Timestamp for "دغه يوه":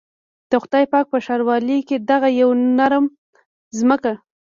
2.11-2.53